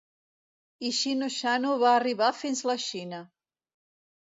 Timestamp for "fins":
2.41-2.65